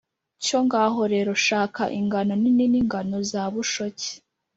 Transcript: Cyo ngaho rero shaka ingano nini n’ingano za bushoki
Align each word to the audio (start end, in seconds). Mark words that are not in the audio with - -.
Cyo 0.45 0.57
ngaho 0.65 1.01
rero 1.13 1.31
shaka 1.45 1.83
ingano 1.99 2.33
nini 2.41 2.65
n’ingano 2.71 3.17
za 3.29 3.43
bushoki 3.53 4.11